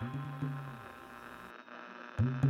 thank 0.00 0.12
you 2.18 2.47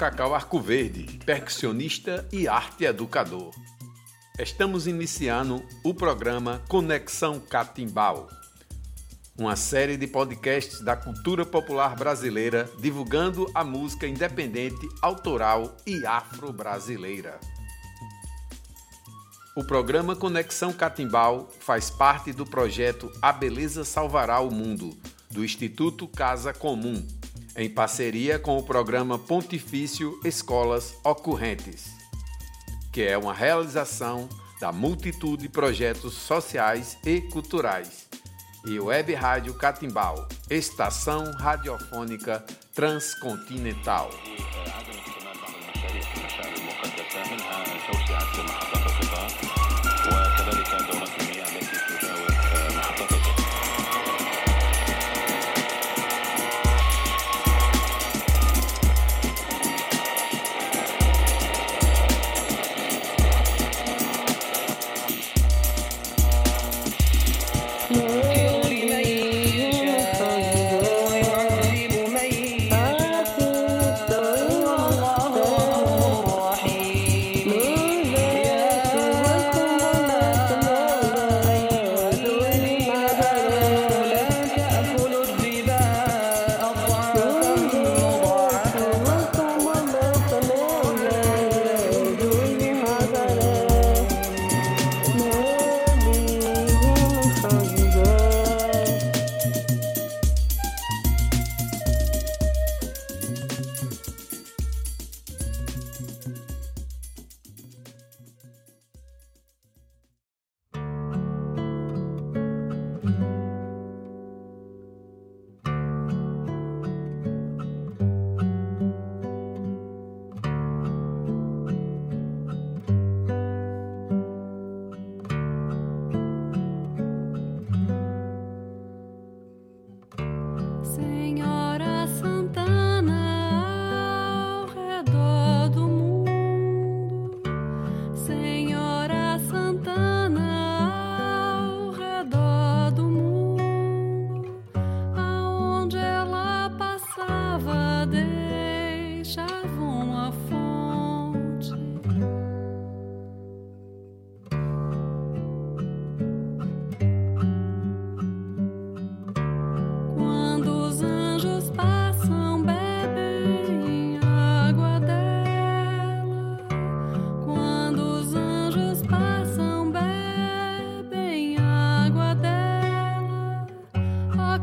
Cacau 0.00 0.34
Arcoverde, 0.34 1.18
percussionista 1.26 2.26
e 2.32 2.48
arte 2.48 2.86
educador. 2.86 3.50
Estamos 4.38 4.86
iniciando 4.86 5.62
o 5.84 5.92
programa 5.92 6.62
Conexão 6.70 7.38
Catimbau, 7.38 8.26
uma 9.38 9.56
série 9.56 9.98
de 9.98 10.06
podcasts 10.06 10.80
da 10.80 10.96
cultura 10.96 11.44
popular 11.44 11.96
brasileira 11.96 12.66
divulgando 12.78 13.46
a 13.54 13.62
música 13.62 14.06
independente, 14.06 14.88
autoral 15.02 15.76
e 15.86 16.06
afro-brasileira. 16.06 17.38
O 19.54 19.62
programa 19.62 20.16
Conexão 20.16 20.72
Catimbau 20.72 21.50
faz 21.60 21.90
parte 21.90 22.32
do 22.32 22.46
projeto 22.46 23.12
A 23.20 23.34
Beleza 23.34 23.84
Salvará 23.84 24.40
o 24.40 24.50
Mundo, 24.50 24.98
do 25.30 25.44
Instituto 25.44 26.08
Casa 26.08 26.54
Comum, 26.54 27.06
em 27.56 27.68
parceria 27.68 28.38
com 28.38 28.56
o 28.56 28.62
programa 28.62 29.18
Pontifício 29.18 30.18
Escolas 30.24 30.94
Ocorrentes, 31.04 31.92
que 32.92 33.02
é 33.02 33.16
uma 33.16 33.34
realização 33.34 34.28
da 34.60 34.70
multitude 34.70 35.42
de 35.44 35.48
projetos 35.48 36.14
sociais 36.14 36.98
e 37.04 37.20
culturais, 37.20 38.08
e 38.66 38.78
Web 38.78 39.14
Rádio 39.14 39.54
Catimbau, 39.54 40.28
estação 40.50 41.32
radiofônica 41.32 42.44
transcontinental. 42.74 44.10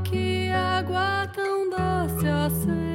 que 0.03 0.49
água 0.51 1.27
tão 1.33 1.69
doce 1.69 2.27
assim. 2.27 2.86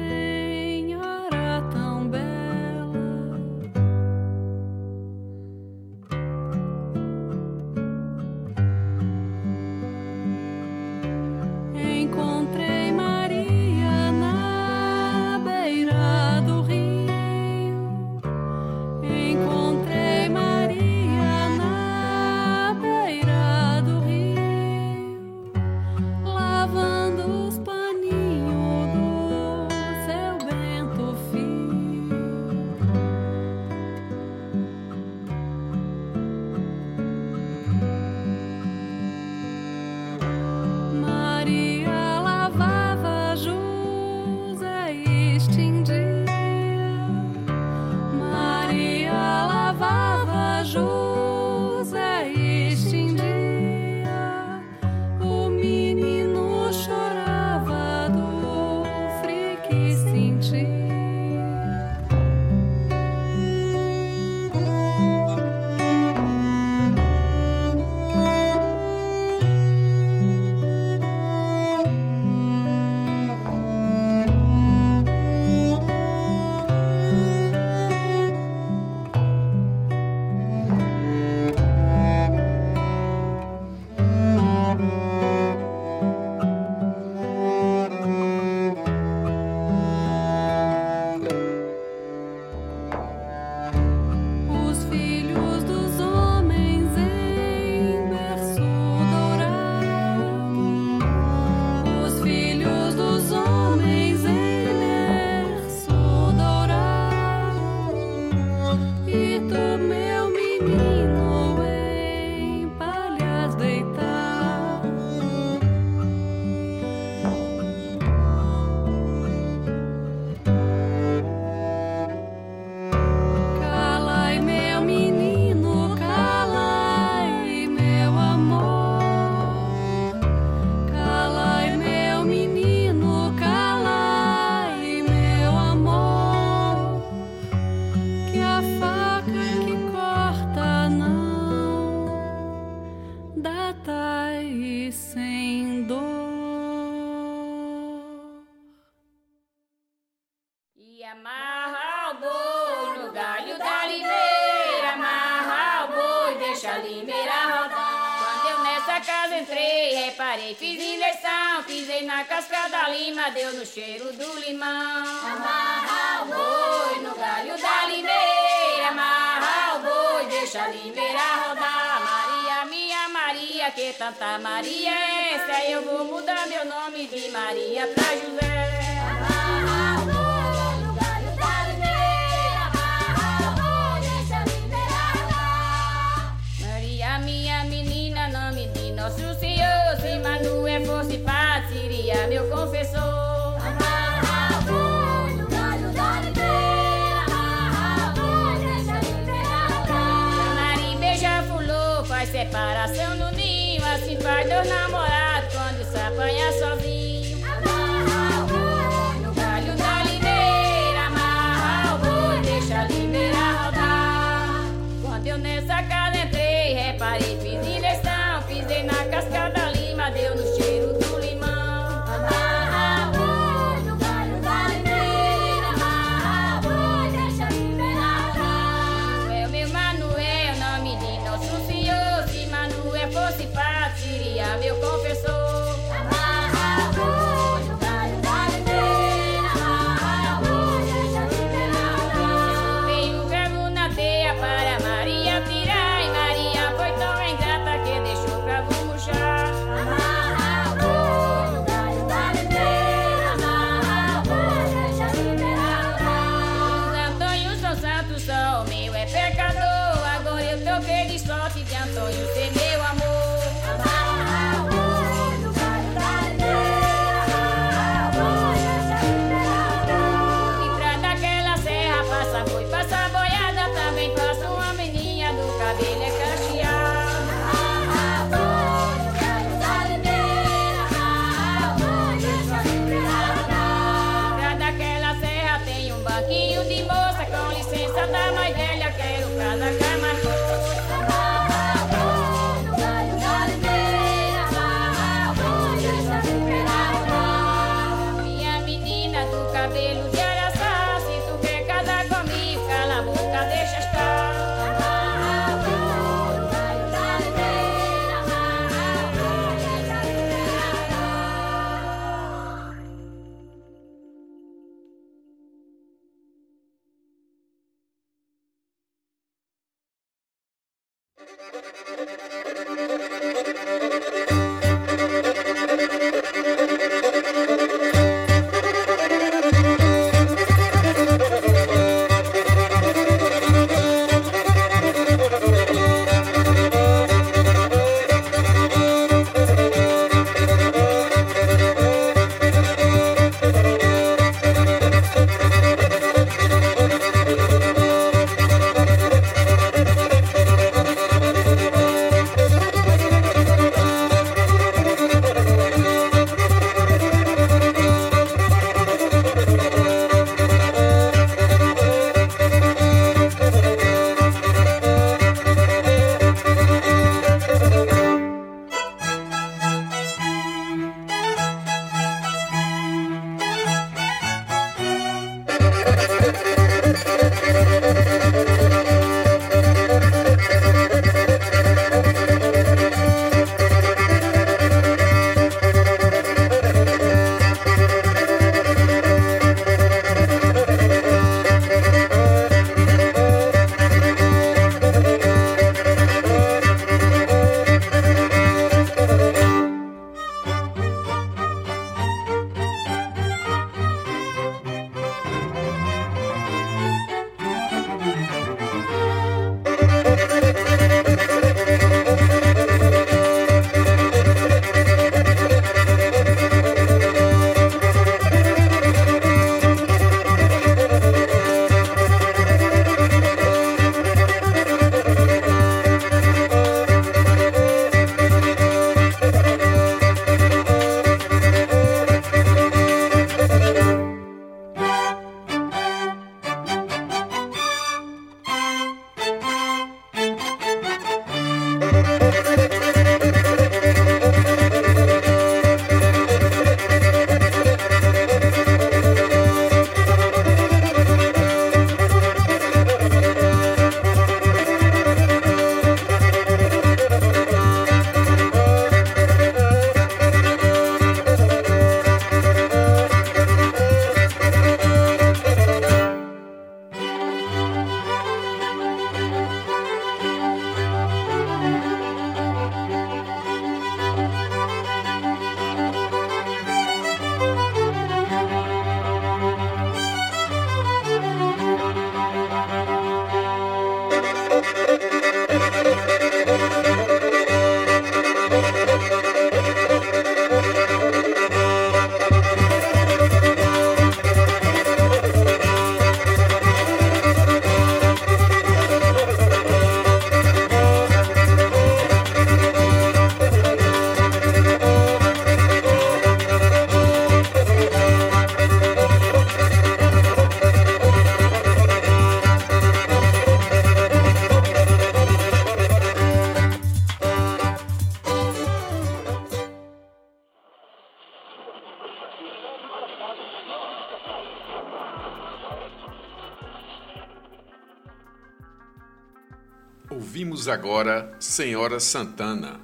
Ouvimos 530.13 530.67
agora 530.67 531.35
Senhora 531.39 531.99
Santana, 531.99 532.79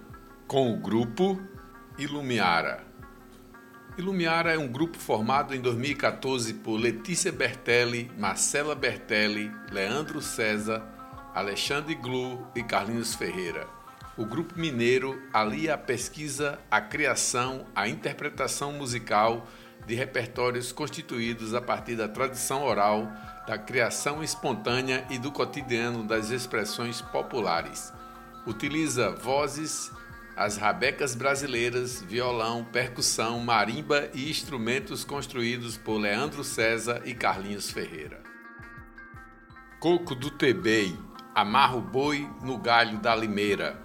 com 0.48 0.74
o 0.74 0.78
grupo 0.78 1.40
Ilumiara. 1.96 2.84
Ilumiara 3.96 4.52
é 4.52 4.58
um 4.58 4.68
grupo 4.68 4.98
formado 4.98 5.54
em 5.54 5.62
2014 5.62 6.56
por 6.56 6.78
Letícia 6.78 7.32
Bertelli, 7.32 8.10
Marcela 8.18 8.74
Bertelli, 8.74 9.52
Leandro 9.72 10.24
César, 10.24 10.84
Alexandre 11.36 11.94
Glu 11.94 12.48
e 12.56 12.64
Carlinhos 12.64 13.14
Ferreira. 13.14 13.68
O 14.18 14.26
grupo 14.26 14.60
mineiro 14.60 15.22
alia 15.32 15.76
a 15.76 15.78
pesquisa, 15.78 16.58
a 16.72 16.82
criação, 16.82 17.68
a 17.76 17.88
interpretação 17.88 18.74
musical 18.74 19.48
de 19.86 19.96
repertórios 19.96 20.72
constituídos 20.72 21.54
a 21.54 21.62
partir 21.62 21.96
da 21.96 22.08
tradição 22.08 22.64
oral, 22.64 23.12
da 23.48 23.58
criação 23.58 24.24
espontânea 24.24 25.06
e 25.10 25.18
do 25.18 25.32
cotidiano 25.32 26.04
das 26.04 26.30
expressões 26.30 27.02
populares. 27.02 27.92
Utiliza 28.46 29.12
vozes, 29.12 29.92
as 30.36 30.56
rabecas 30.56 31.16
brasileiras, 31.16 32.02
violão, 32.02 32.64
percussão, 32.64 33.40
marimba 33.40 34.10
e 34.14 34.30
instrumentos 34.30 35.04
construídos 35.04 35.78
por 35.78 35.98
Leandro 35.98 36.44
César 36.44 37.02
e 37.04 37.14
Carlinhos 37.14 37.72
Ferreira. 37.72 38.22
Coco 39.80 40.16
do 40.16 40.30
Tebei, 40.30 40.98
amarra 41.34 41.76
o 41.76 41.82
boi 41.82 42.30
no 42.42 42.58
galho 42.58 43.00
da 43.00 43.16
limeira. 43.16 43.82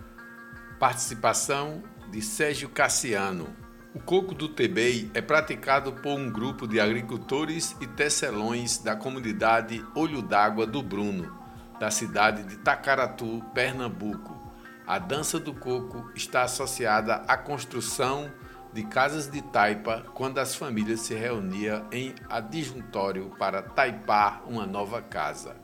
Participação 0.78 1.82
de 2.10 2.20
Sérgio 2.20 2.68
Cassiano. 2.68 3.63
O 3.94 4.00
coco 4.00 4.34
do 4.34 4.48
Tebei 4.48 5.08
é 5.14 5.20
praticado 5.20 5.92
por 5.92 6.18
um 6.18 6.28
grupo 6.28 6.66
de 6.66 6.80
agricultores 6.80 7.76
e 7.80 7.86
tecelões 7.86 8.76
da 8.78 8.96
comunidade 8.96 9.86
Olho 9.94 10.20
d'Água 10.20 10.66
do 10.66 10.82
Bruno, 10.82 11.32
da 11.78 11.92
cidade 11.92 12.42
de 12.42 12.56
Tacaratu, 12.56 13.40
Pernambuco. 13.54 14.36
A 14.84 14.98
dança 14.98 15.38
do 15.38 15.54
coco 15.54 16.10
está 16.12 16.42
associada 16.42 17.22
à 17.28 17.36
construção 17.36 18.32
de 18.72 18.82
casas 18.82 19.28
de 19.28 19.40
taipa 19.40 20.04
quando 20.12 20.38
as 20.38 20.56
famílias 20.56 20.98
se 20.98 21.14
reuniam 21.14 21.86
em 21.92 22.16
adjuntório 22.28 23.30
para 23.38 23.62
taipar 23.62 24.42
uma 24.44 24.66
nova 24.66 25.00
casa. 25.00 25.54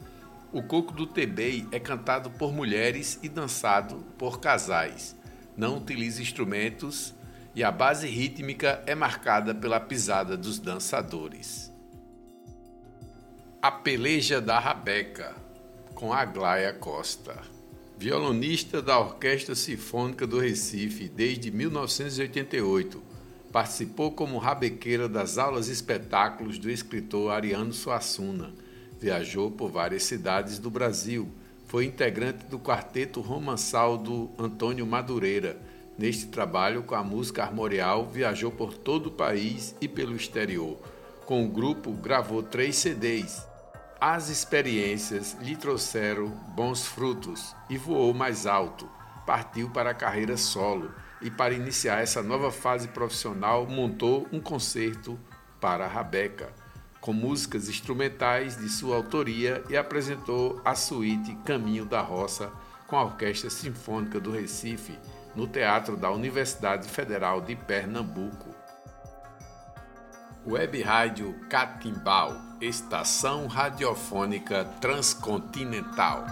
O 0.52 0.62
coco 0.62 0.92
do 0.92 1.04
Tebei 1.04 1.66
é 1.72 1.80
cantado 1.80 2.30
por 2.30 2.52
mulheres 2.52 3.18
e 3.24 3.28
dançado 3.28 3.96
por 4.16 4.38
casais. 4.38 5.16
Não 5.56 5.78
utiliza 5.78 6.22
instrumentos 6.22 7.18
e 7.54 7.64
a 7.64 7.70
base 7.70 8.06
rítmica 8.06 8.82
é 8.86 8.94
marcada 8.94 9.54
pela 9.54 9.80
pisada 9.80 10.36
dos 10.36 10.58
dançadores. 10.58 11.70
A 13.60 13.70
Peleja 13.70 14.40
da 14.40 14.58
Rabeca, 14.58 15.34
com 15.94 16.12
Aglaia 16.12 16.72
Costa. 16.72 17.36
Violonista 17.98 18.80
da 18.80 18.98
Orquestra 18.98 19.54
Sinfônica 19.54 20.26
do 20.26 20.38
Recife 20.38 21.06
desde 21.08 21.50
1988, 21.50 23.02
participou 23.52 24.12
como 24.12 24.38
rabequeira 24.38 25.06
das 25.06 25.36
aulas 25.36 25.68
espetáculos 25.68 26.56
do 26.56 26.70
escritor 26.70 27.32
Ariano 27.32 27.74
Suassuna. 27.74 28.54
Viajou 28.98 29.50
por 29.50 29.70
várias 29.70 30.04
cidades 30.04 30.58
do 30.58 30.70
Brasil. 30.70 31.28
Foi 31.66 31.84
integrante 31.84 32.46
do 32.46 32.58
quarteto 32.58 33.20
romançal 33.20 33.98
do 33.98 34.30
Antônio 34.38 34.86
Madureira 34.86 35.60
Neste 36.00 36.28
trabalho, 36.28 36.82
com 36.82 36.94
a 36.94 37.04
música 37.04 37.42
armorial, 37.42 38.06
viajou 38.06 38.50
por 38.50 38.72
todo 38.72 39.08
o 39.08 39.12
país 39.12 39.76
e 39.82 39.86
pelo 39.86 40.16
exterior. 40.16 40.78
Com 41.26 41.44
o 41.44 41.48
grupo, 41.48 41.92
gravou 41.92 42.42
três 42.42 42.76
CDs. 42.76 43.46
As 44.00 44.30
experiências 44.30 45.36
lhe 45.42 45.54
trouxeram 45.54 46.28
bons 46.56 46.86
frutos 46.86 47.54
e 47.68 47.76
voou 47.76 48.14
mais 48.14 48.46
alto. 48.46 48.88
Partiu 49.26 49.68
para 49.68 49.90
a 49.90 49.94
carreira 49.94 50.38
solo 50.38 50.90
e, 51.20 51.30
para 51.30 51.52
iniciar 51.52 52.02
essa 52.02 52.22
nova 52.22 52.50
fase 52.50 52.88
profissional, 52.88 53.66
montou 53.66 54.26
um 54.32 54.40
concerto 54.40 55.20
para 55.60 55.84
a 55.84 55.88
Rabeca, 55.88 56.50
com 56.98 57.12
músicas 57.12 57.68
instrumentais 57.68 58.56
de 58.56 58.70
sua 58.70 58.96
autoria 58.96 59.62
e 59.68 59.76
apresentou 59.76 60.62
a 60.64 60.74
suíte 60.74 61.34
Caminho 61.44 61.84
da 61.84 62.00
Roça 62.00 62.50
com 62.86 62.96
a 62.96 63.04
Orquestra 63.04 63.50
Sinfônica 63.50 64.18
do 64.18 64.32
Recife 64.32 64.98
no 65.34 65.46
Teatro 65.46 65.96
da 65.96 66.10
Universidade 66.10 66.88
Federal 66.88 67.40
de 67.40 67.54
Pernambuco. 67.56 68.54
Web 70.46 70.82
Rádio 70.82 71.38
Catimbau, 71.48 72.34
estação 72.60 73.46
radiofônica 73.46 74.64
transcontinental. 74.80 76.24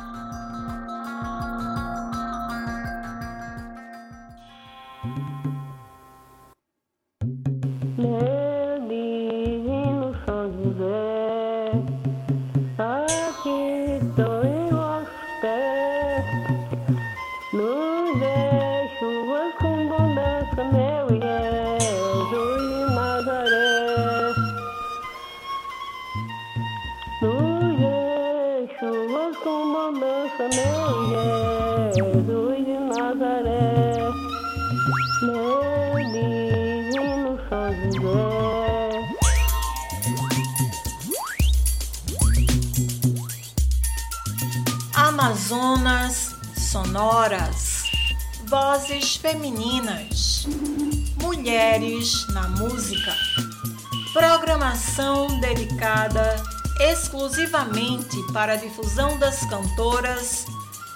Para 58.49 58.55
a 58.55 58.61
difusão 58.61 59.19
das 59.19 59.41
cantoras, 59.41 60.47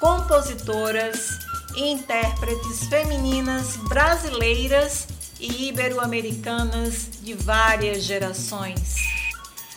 compositoras 0.01 1.39
e 1.77 1.91
intérpretes 1.91 2.85
femininas 2.89 3.77
brasileiras 3.91 5.07
e 5.39 5.69
ibero-americanas 5.69 7.11
de 7.21 7.35
várias 7.35 8.05
gerações. 8.05 8.97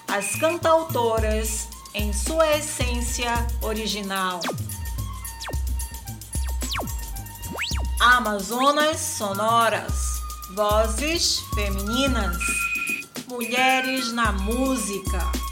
As 0.08 0.38
cantautoras 0.38 1.67
em 1.94 2.13
sua 2.13 2.50
essência 2.55 3.46
original. 3.62 4.39
Amazonas 8.00 9.01
sonoras, 9.01 9.91
vozes 10.55 11.41
femininas, 11.53 12.38
mulheres 13.27 14.13
na 14.13 14.32
música. 14.32 15.45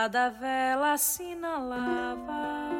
Cada 0.00 0.28
vela 0.28 0.92
assinalava, 0.92 2.70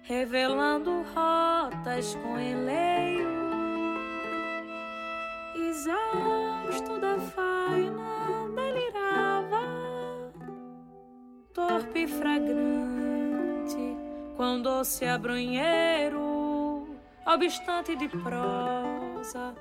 revelando 0.00 1.04
rotas 1.14 2.14
com 2.14 2.38
enleio. 2.40 3.28
Exausto 5.54 6.98
da 6.98 7.18
faina, 7.18 8.48
delirava, 8.56 10.32
torpe 11.52 12.04
e 12.04 12.08
fragrante, 12.08 13.98
com 14.34 14.62
doce 14.62 15.04
abrunheiro, 15.04 16.88
obstante 17.26 17.94
de 17.96 18.08
prosa, 18.08 19.54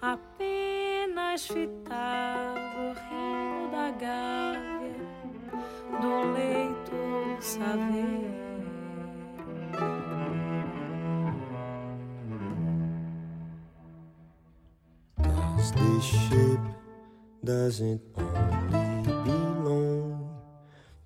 apenas 0.00 1.44
fitava 1.44 2.78
o 2.78 2.92
rio 2.92 3.68
da 3.72 3.90
gávea 3.90 4.67
do 6.00 6.12
leito 6.34 7.40
saber. 7.40 8.38
This 15.74 16.04
ship 16.04 16.60
doesn't 17.44 18.00
only 18.16 19.02
belong 19.24 20.30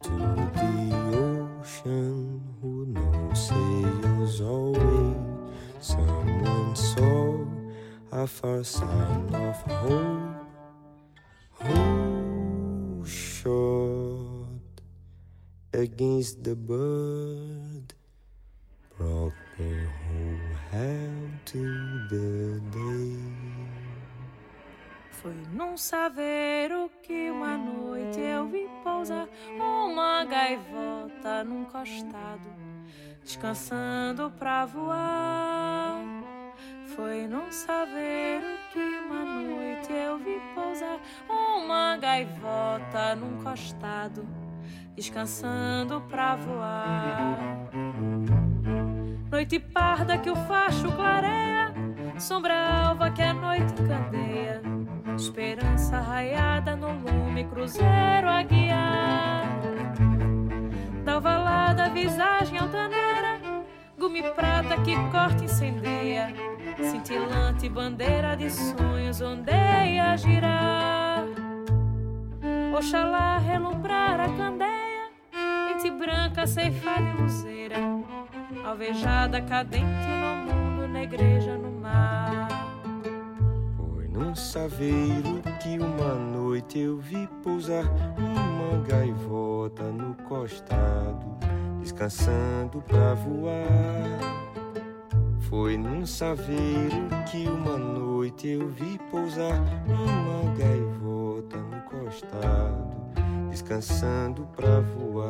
to 0.02 0.10
the 0.10 0.74
ocean 1.18 2.40
who 2.60 2.86
knows 2.86 3.48
sails 3.48 4.40
always. 4.40 5.16
Someone 5.80 6.76
saw 6.76 7.44
a 8.12 8.26
far 8.26 8.62
sign 8.62 9.34
of 9.34 9.56
hope. 9.62 10.21
Against 15.82 16.44
the 16.44 16.54
bird? 16.54 17.92
Broken 18.96 19.88
who 20.06 20.24
held 20.70 21.32
to 21.46 21.62
the 22.08 22.60
day. 22.70 23.18
Foi 25.10 25.34
num 25.52 25.76
saveiro 25.76 26.90
que 27.02 27.30
uma 27.30 27.56
noite 27.56 28.20
eu 28.20 28.48
vi 28.48 28.68
pousar 28.82 29.28
uma 29.56 30.24
gaivota 30.24 31.44
num 31.44 31.64
costado, 31.64 32.48
descansando 33.22 34.30
pra 34.38 34.66
voar. 34.66 36.00
Foi 36.94 37.26
num 37.26 37.50
saveiro 37.50 38.46
que 38.72 38.78
uma 38.78 39.24
noite 39.24 39.92
eu 39.92 40.18
vi 40.18 40.40
pousar 40.54 41.00
uma 41.28 41.96
gaivota 41.96 43.16
num 43.16 43.42
costado, 43.42 44.26
descansando 44.94 46.00
pra 46.02 46.36
voar. 46.36 47.38
Noite 49.30 49.58
parda 49.58 50.18
que 50.18 50.30
o 50.30 50.36
facho 50.36 50.90
clareia, 50.92 51.72
sombra 52.18 52.54
alva 52.54 53.10
que 53.10 53.22
a 53.22 53.32
noite 53.32 53.74
candeia 53.74 54.62
Esperança 55.16 56.00
raiada 56.00 56.74
no 56.74 56.88
lume, 56.88 57.44
cruzeiro 57.44 58.28
a 58.28 58.42
guiar. 58.42 59.60
Da 61.04 61.18
ovalada 61.18 61.90
visagem 61.90 62.58
altaneira, 62.58 63.38
gume 63.98 64.22
prata 64.22 64.80
que 64.82 64.94
corta 65.10 65.42
e 65.42 65.44
incendeia. 65.44 66.34
Cintilante 66.90 67.68
bandeira 67.68 68.34
de 68.34 68.50
sonhos 68.50 69.20
ondeia 69.20 70.16
girar. 70.16 71.24
Oxalá 72.74 73.38
relumbrar 73.38 74.18
a 74.18 74.28
candeia, 74.30 74.81
ente 75.82 75.90
branca 75.90 76.46
ceifada 76.46 77.00
e 77.00 77.22
luzeira. 77.22 77.76
Alvejada 78.64 79.40
cadente 79.42 79.84
no 79.84 80.54
mundo, 80.54 80.88
na 80.88 81.02
igreja 81.02 81.56
no 81.56 81.72
mar 81.72 82.48
num 84.08 84.34
saveiro 84.34 85.42
que 85.60 85.78
uma 85.78 86.14
noite 86.14 86.78
eu 86.78 86.98
vi 86.98 87.26
pousar 87.42 87.84
uma 88.18 88.84
gaivota 88.86 89.84
no 89.84 90.14
costado, 90.28 91.38
descansando 91.80 92.82
pra 92.82 93.14
voar. 93.14 94.20
Foi 95.48 95.78
num 95.78 96.04
saveiro 96.04 97.08
que 97.30 97.48
uma 97.48 97.78
noite 97.78 98.48
eu 98.48 98.68
vi 98.68 98.98
pousar 99.10 99.58
uma 99.86 100.54
gaivota 100.54 101.56
no 101.56 101.80
costado, 101.82 103.01
descansando 103.52 104.48
pra 104.56 104.80
voar. 104.80 105.28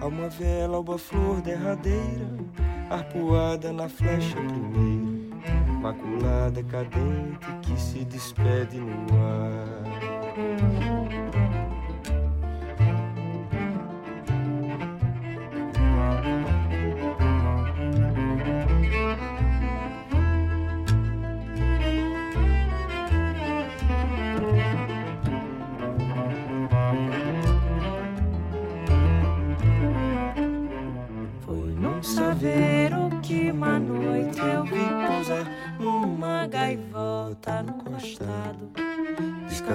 Há 0.00 0.06
uma 0.06 0.28
vela, 0.28 0.78
uma 0.78 0.96
flor 0.96 1.40
derradeira, 1.40 2.28
arpoada 2.88 3.72
na 3.72 3.88
flecha 3.88 4.36
primeira 4.36 5.18
maculada 5.80 6.62
cadente 6.64 7.46
que 7.62 7.80
se 7.80 8.04
despede 8.04 8.78
no 8.78 9.06
ar. 9.16 10.97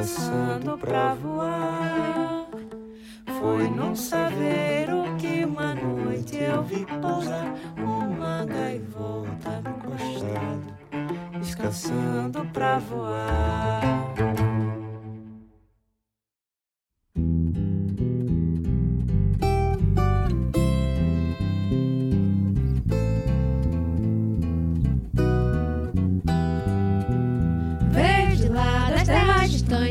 Descansando 0.03 0.77
pra 0.77 1.13
voar. 1.13 2.47
Foi 3.39 3.67
num 3.69 3.95
saveiro 3.95 5.15
que 5.17 5.45
uma 5.45 5.75
noite 5.75 6.37
eu 6.37 6.63
vi 6.63 6.85
pousar 7.01 7.53
uma 7.77 8.45
gaivota 8.45 9.61
no 9.61 9.73
costado, 9.91 11.39
descansando 11.39 12.45
pra 12.53 12.79
voar. 12.79 14.12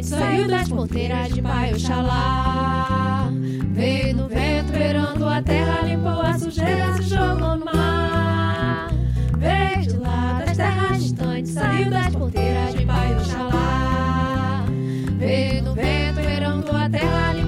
Saiu 0.03 0.49
das 0.49 0.69
ponteiras 0.69 1.33
de 1.33 1.43
Pai 1.43 1.73
Oxalá. 1.73 3.29
Veio 3.73 4.17
no 4.17 4.29
vento, 4.29 4.73
beirando 4.73 5.29
a 5.29 5.43
terra, 5.43 5.83
limpou 5.83 6.21
a 6.21 6.39
sujeira, 6.39 6.95
se 6.95 7.03
jogou 7.05 7.57
no 7.57 7.65
mar. 7.65 8.89
Veio 9.39 9.87
de 9.87 9.97
lá 9.97 10.43
das 10.45 10.57
terras 10.57 11.03
distantes, 11.03 11.53
saiu 11.53 11.91
das 11.91 12.15
ponteiras 12.15 12.75
de 12.75 12.85
Pai 12.85 13.17
Oxalá. 13.17 14.65
Veio 15.19 15.63
no 15.63 15.75
vento, 15.75 16.15
beirando 16.17 16.77
a 16.77 16.91
terra, 16.91 17.33
limpou 17.33 17.42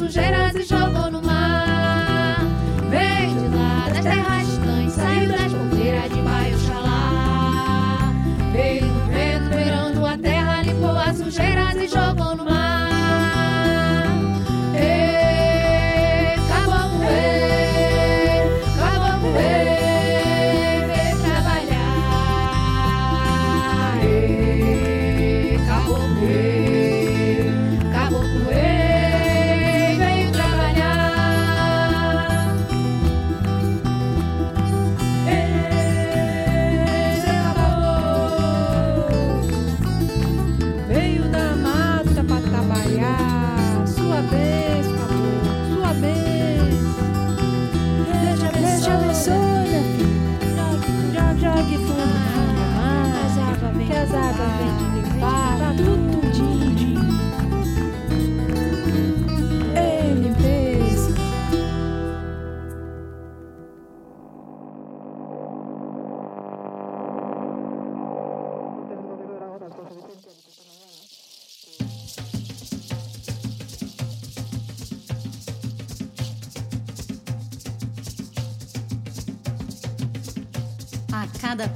sujeiras 0.00 0.54
e 0.56 0.62
jogou 0.62 1.10
no 1.10 1.22
mar. 1.22 2.40
Veio 2.88 3.34
de 3.34 3.56
lá 3.56 3.88
das 3.92 4.02
terras 4.02 4.46
distantes, 4.46 4.94
saiu 4.94 5.28
das 5.28 5.52
ponteiras 5.52 6.10
de 6.10 6.22
Baio 6.22 6.58
Xalá. 6.58 8.12
Veio 8.52 8.86
no 8.86 9.06
vento, 9.06 9.50
beirando 9.50 10.06
a 10.06 10.18
terra, 10.18 10.62
limpou 10.62 10.98
as 10.98 11.16
sujeiras 11.18 11.76
e 11.76 11.86
jogou 11.86 12.34
no 12.34 12.44
mar. 12.44 12.59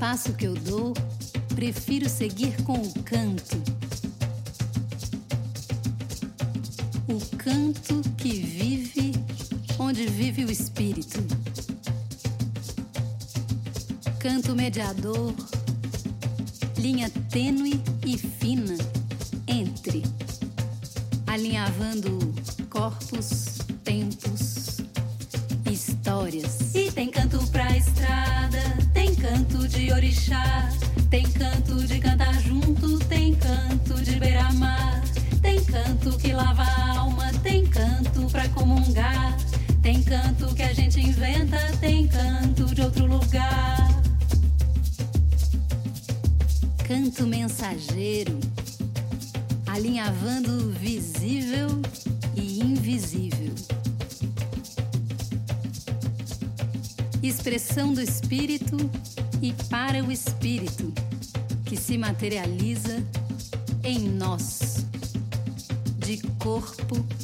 Passo 0.05 0.35
que 0.35 0.47
eu 0.47 0.53
dou, 0.53 0.93
prefiro 1.55 2.11
seguir 2.11 2.62
com 2.62 2.75
o 2.75 2.93
canto. 3.05 3.57
O 7.09 7.37
canto 7.38 8.03
que 8.19 8.29
vive 8.38 9.14
onde 9.79 10.07
vive 10.07 10.45
o 10.45 10.51
espírito. 10.51 11.25
Canto 14.19 14.55
mediador, 14.55 15.33
linha 16.77 17.09
tênue 17.31 17.83
e 18.05 18.19
fina 18.19 18.77
entre, 19.49 20.03
alinhavando 21.27 22.19
corpos, 22.69 23.63
tem 31.11 31.24
canto 31.24 31.87
de 31.87 31.98
cantar 31.98 32.35
junto, 32.40 32.98
tem 33.07 33.35
canto 33.35 34.03
de 34.03 34.18
beira-mar, 34.18 35.03
tem 35.42 35.62
canto 35.64 36.16
que 36.18 36.33
lava 36.33 36.62
a 36.62 36.98
alma, 36.98 37.33
tem 37.42 37.66
canto 37.66 38.27
pra 38.31 38.48
comungar. 38.50 39.37
Tem 39.85 40.03
canto 40.03 40.55
que 40.55 40.62
a 40.62 40.72
gente 40.72 40.98
inventa, 40.98 41.59
tem 41.79 42.09
canto 42.09 42.74
de 42.74 42.81
outro 42.81 43.05
lugar. 43.05 44.03
Canto 46.88 47.27
mensageiro, 47.27 48.40
alinhavando 49.66 50.70
visível 50.70 51.68
e 52.35 52.61
invisível. 52.61 53.55
Expressão 57.22 57.92
do 57.92 58.00
espírito 58.00 58.79
e 59.44 59.52
para 59.68 60.02
o 60.02 60.11
espírito, 60.11 60.90
que 61.66 61.76
se 61.76 61.98
materializa 61.98 63.04
em 63.83 64.09
nós, 64.09 64.87
de 65.98 66.16
corpo 66.38 66.96
a 67.22 67.23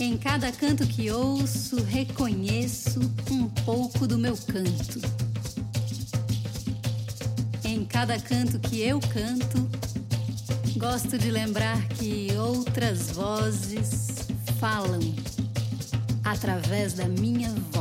Em 0.00 0.18
cada 0.18 0.50
canto 0.50 0.84
que 0.84 1.08
ouço, 1.08 1.80
reconheço 1.84 2.98
um 3.30 3.46
pouco 3.64 4.08
do 4.08 4.18
meu 4.18 4.36
canto. 4.36 5.00
Em 7.62 7.84
cada 7.84 8.18
canto 8.18 8.58
que 8.58 8.80
eu 8.80 8.98
canto, 8.98 9.70
gosto 10.76 11.16
de 11.16 11.30
lembrar 11.30 11.80
que 11.90 12.32
outras 12.36 13.12
vozes 13.12 14.26
falam 14.58 15.14
através 16.24 16.94
da 16.94 17.06
minha 17.06 17.54
voz. 17.70 17.79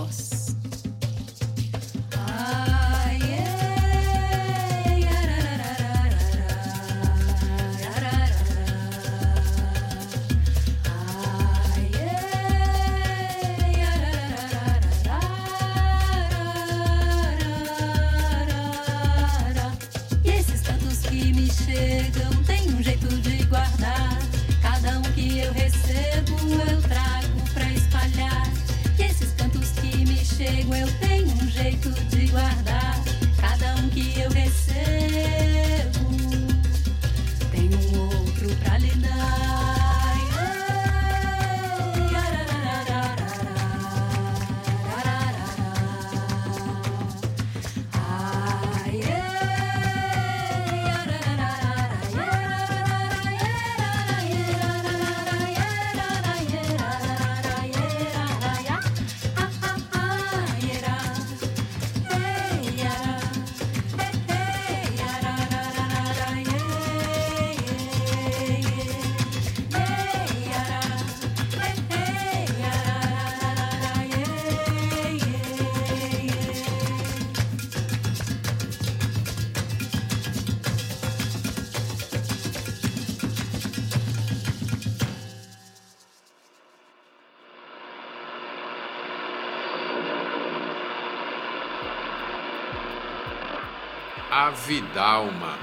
A 94.49 94.51
Vidalma. 94.51 95.59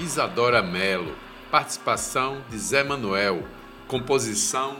Isadora 0.00 0.60
Melo. 0.60 1.14
Participação 1.48 2.42
de 2.50 2.58
Zé 2.58 2.82
Manuel. 2.82 3.44
Composição 3.86 4.78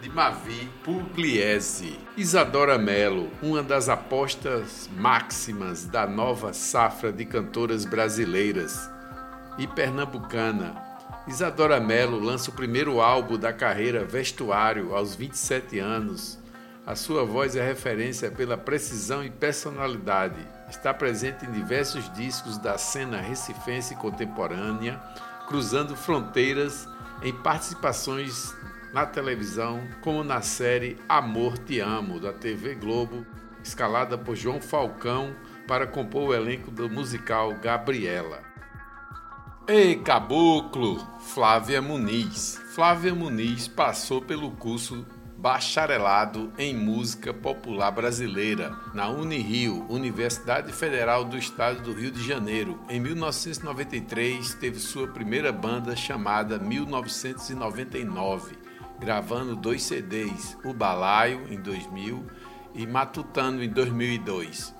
de 0.00 0.08
Mavi 0.08 0.70
Pugliese. 0.84 1.98
Isadora 2.16 2.78
Melo, 2.78 3.32
uma 3.42 3.64
das 3.64 3.88
apostas 3.88 4.88
máximas 4.96 5.86
da 5.86 6.06
nova 6.06 6.52
safra 6.52 7.10
de 7.10 7.24
cantoras 7.24 7.84
brasileiras 7.84 8.88
e 9.58 9.66
pernambucana. 9.66 10.80
Isadora 11.26 11.80
Melo 11.80 12.20
lança 12.20 12.52
o 12.52 12.54
primeiro 12.54 13.00
álbum 13.00 13.36
da 13.36 13.52
carreira 13.52 14.04
Vestuário 14.04 14.94
aos 14.94 15.16
27 15.16 15.80
anos. 15.80 16.38
A 16.84 16.96
sua 16.96 17.24
voz 17.24 17.54
é 17.54 17.64
referência 17.64 18.28
pela 18.28 18.58
precisão 18.58 19.22
e 19.22 19.30
personalidade. 19.30 20.44
Está 20.68 20.92
presente 20.92 21.46
em 21.46 21.52
diversos 21.52 22.12
discos 22.12 22.58
da 22.58 22.76
cena 22.76 23.20
recifense 23.20 23.94
contemporânea, 23.94 25.00
cruzando 25.46 25.94
fronteiras 25.94 26.88
em 27.22 27.32
participações 27.32 28.52
na 28.92 29.06
televisão, 29.06 29.80
como 30.02 30.24
na 30.24 30.42
série 30.42 30.98
Amor 31.08 31.56
Te 31.56 31.78
Amo, 31.78 32.18
da 32.18 32.32
TV 32.32 32.74
Globo, 32.74 33.24
escalada 33.62 34.18
por 34.18 34.34
João 34.34 34.60
Falcão 34.60 35.36
para 35.68 35.86
compor 35.86 36.30
o 36.30 36.34
elenco 36.34 36.68
do 36.68 36.90
musical 36.90 37.54
Gabriela. 37.62 38.42
Ei, 39.68 39.94
caboclo! 40.00 40.98
Flávia 41.20 41.80
Muniz. 41.80 42.60
Flávia 42.74 43.14
Muniz 43.14 43.68
passou 43.68 44.20
pelo 44.20 44.50
curso 44.50 45.06
bacharelado 45.42 46.50
em 46.56 46.72
música 46.72 47.34
popular 47.34 47.90
brasileira 47.90 48.78
na 48.94 49.08
Unirio, 49.08 49.84
Universidade 49.88 50.72
Federal 50.72 51.24
do 51.24 51.36
Estado 51.36 51.82
do 51.82 51.92
Rio 51.92 52.12
de 52.12 52.24
Janeiro. 52.24 52.78
Em 52.88 53.00
1993, 53.00 54.54
teve 54.54 54.78
sua 54.78 55.08
primeira 55.08 55.50
banda 55.50 55.96
chamada 55.96 56.60
1999, 56.60 58.56
gravando 59.00 59.56
dois 59.56 59.82
CDs, 59.82 60.56
O 60.64 60.72
Balaio 60.72 61.52
em 61.52 61.60
2000 61.60 62.24
e 62.76 62.86
Matutano 62.86 63.64
em 63.64 63.68
2002. 63.68 64.72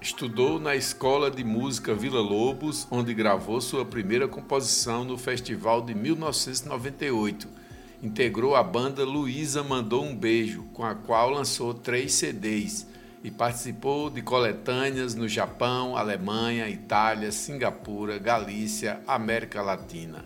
Estudou 0.00 0.58
na 0.58 0.74
Escola 0.74 1.30
de 1.30 1.44
Música 1.44 1.94
Vila 1.94 2.20
Lobos, 2.20 2.88
onde 2.90 3.14
gravou 3.14 3.60
sua 3.60 3.84
primeira 3.84 4.26
composição 4.26 5.04
no 5.04 5.16
festival 5.16 5.80
de 5.80 5.94
1998 5.94 7.65
integrou 8.02 8.54
a 8.54 8.62
banda 8.62 9.04
Luísa 9.04 9.62
Mandou 9.62 10.04
um 10.04 10.14
Beijo, 10.14 10.64
com 10.72 10.84
a 10.84 10.94
qual 10.94 11.30
lançou 11.30 11.72
três 11.72 12.12
CDs 12.12 12.86
e 13.24 13.30
participou 13.30 14.08
de 14.08 14.22
coletâneas 14.22 15.14
no 15.14 15.28
Japão, 15.28 15.96
Alemanha, 15.96 16.68
Itália, 16.68 17.32
Singapura, 17.32 18.18
Galícia, 18.18 19.00
América 19.06 19.62
Latina. 19.62 20.24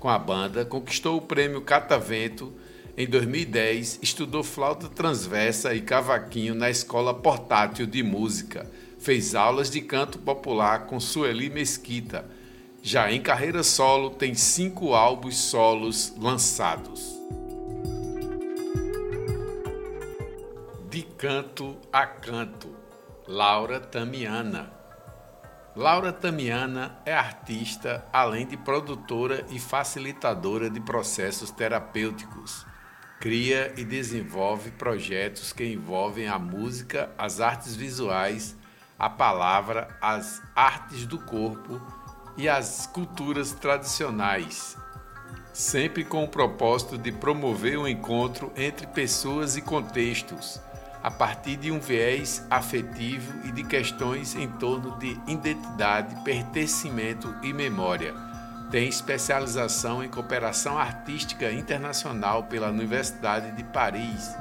Com 0.00 0.08
a 0.08 0.18
banda, 0.18 0.64
conquistou 0.64 1.18
o 1.18 1.22
prêmio 1.22 1.60
Catavento. 1.60 2.52
Em 2.96 3.06
2010, 3.06 4.00
estudou 4.02 4.42
flauta 4.42 4.88
transversa 4.88 5.74
e 5.74 5.80
cavaquinho 5.80 6.54
na 6.54 6.70
Escola 6.70 7.14
Portátil 7.14 7.86
de 7.86 8.02
Música. 8.02 8.68
Fez 8.98 9.34
aulas 9.34 9.70
de 9.70 9.80
canto 9.80 10.18
popular 10.18 10.86
com 10.86 10.98
Sueli 10.98 11.48
Mesquita. 11.48 12.24
Já 12.82 13.12
em 13.12 13.20
carreira 13.20 13.62
solo, 13.62 14.10
tem 14.10 14.34
cinco 14.34 14.94
álbuns 14.94 15.36
solos 15.36 16.14
lançados. 16.16 17.20
De 20.88 21.02
canto 21.02 21.76
a 21.92 22.06
canto, 22.06 22.74
Laura 23.28 23.78
Tamiana. 23.78 24.72
Laura 25.76 26.10
Tamiana 26.10 26.98
é 27.04 27.12
artista, 27.12 28.04
além 28.10 28.46
de 28.46 28.56
produtora 28.56 29.44
e 29.50 29.60
facilitadora 29.60 30.70
de 30.70 30.80
processos 30.80 31.50
terapêuticos. 31.50 32.66
Cria 33.20 33.74
e 33.76 33.84
desenvolve 33.84 34.70
projetos 34.70 35.52
que 35.52 35.64
envolvem 35.64 36.28
a 36.28 36.38
música, 36.38 37.10
as 37.18 37.40
artes 37.40 37.76
visuais, 37.76 38.56
a 38.98 39.10
palavra, 39.10 39.96
as 40.00 40.42
artes 40.56 41.04
do 41.04 41.18
corpo 41.18 41.80
e 42.40 42.48
as 42.48 42.86
culturas 42.86 43.52
tradicionais, 43.52 44.74
sempre 45.52 46.02
com 46.02 46.24
o 46.24 46.28
propósito 46.28 46.96
de 46.96 47.12
promover 47.12 47.76
o 47.76 47.82
um 47.82 47.88
encontro 47.88 48.50
entre 48.56 48.86
pessoas 48.86 49.58
e 49.58 49.60
contextos 49.60 50.58
a 51.02 51.10
partir 51.10 51.56
de 51.56 51.70
um 51.70 51.78
viés 51.78 52.46
afetivo 52.50 53.46
e 53.46 53.52
de 53.52 53.62
questões 53.62 54.34
em 54.34 54.48
torno 54.48 54.98
de 54.98 55.18
identidade, 55.26 56.14
pertencimento 56.24 57.34
e 57.42 57.52
memória. 57.52 58.14
Tem 58.70 58.88
especialização 58.88 60.02
em 60.02 60.08
cooperação 60.08 60.78
artística 60.78 61.52
internacional 61.52 62.44
pela 62.44 62.70
Universidade 62.70 63.52
de 63.52 63.64
Paris. 63.64 64.34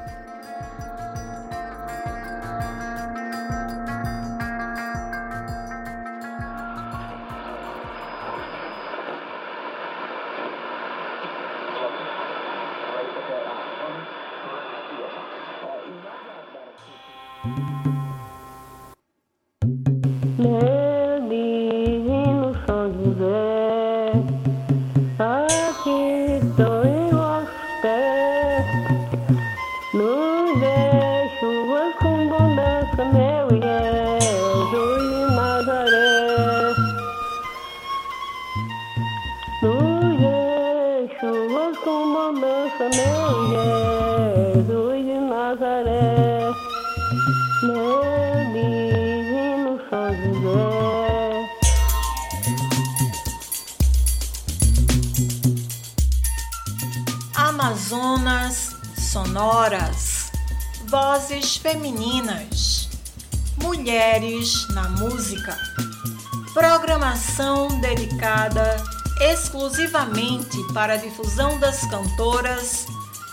Para 70.79 70.93
a 70.93 70.95
difusão 70.95 71.59
das 71.59 71.81
cantoras, 71.87 72.85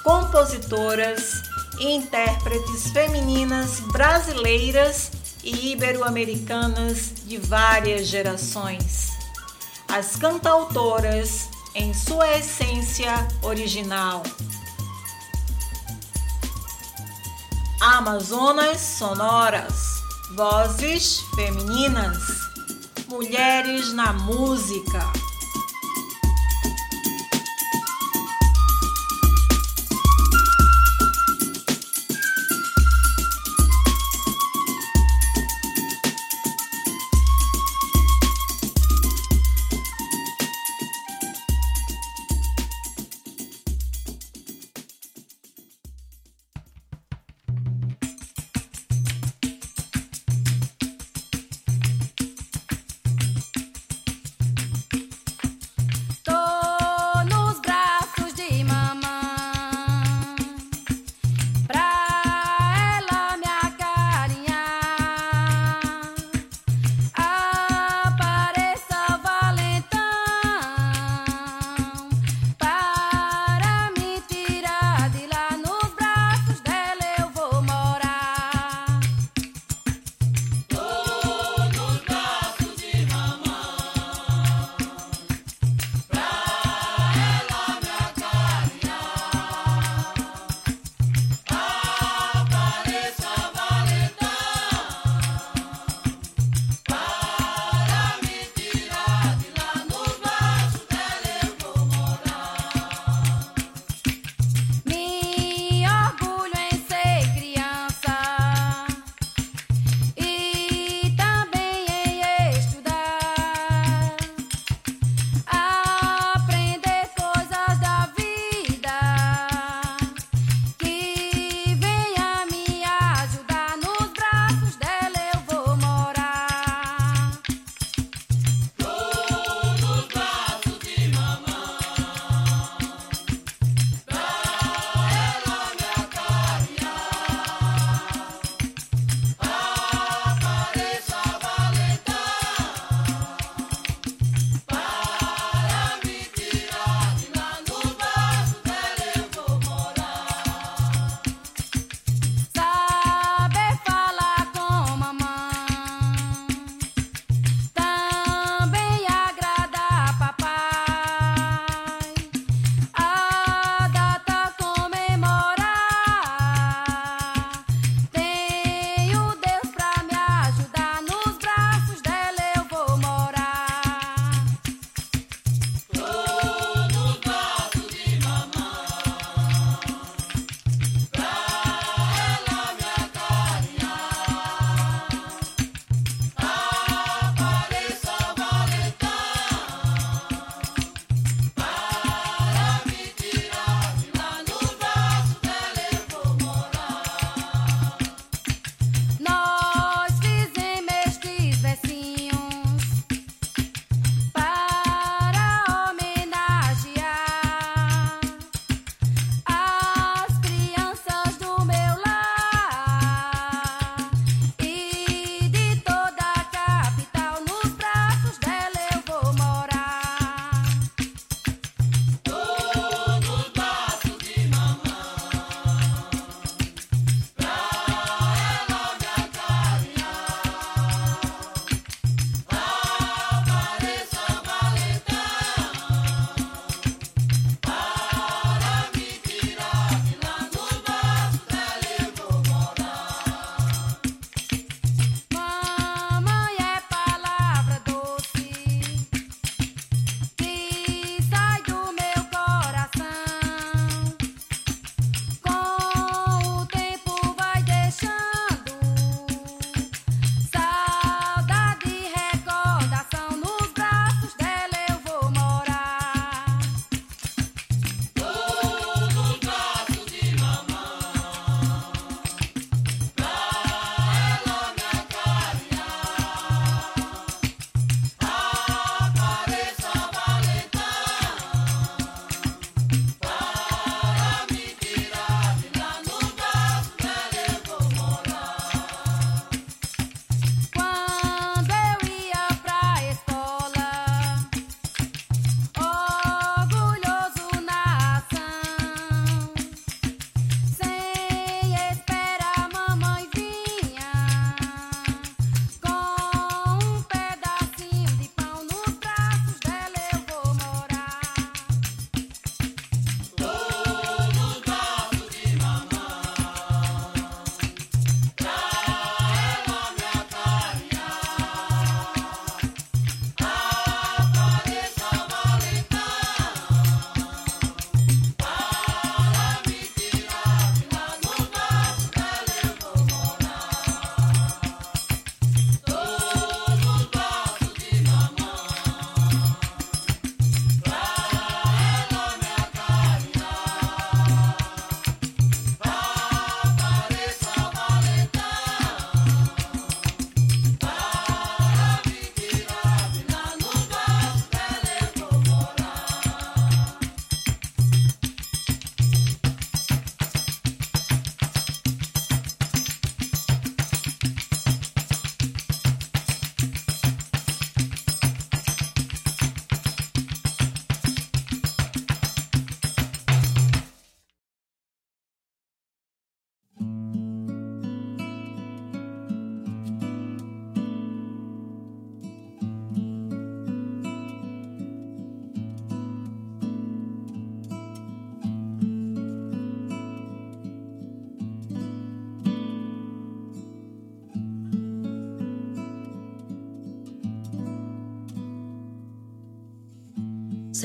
compositoras 0.02 1.44
e 1.78 1.94
intérpretes 1.94 2.90
femininas 2.90 3.78
brasileiras 3.92 5.12
e 5.44 5.70
ibero-americanas 5.70 7.12
de 7.24 7.38
várias 7.38 8.08
gerações. 8.08 9.12
As 9.86 10.16
cantautoras 10.16 11.48
em 11.72 11.94
sua 11.94 12.36
essência 12.36 13.12
original. 13.42 14.24
Amazonas 17.80 18.80
sonoras, 18.80 20.02
vozes 20.34 21.20
femininas, 21.36 22.24
mulheres 23.08 23.92
na 23.92 24.12
música. 24.14 25.25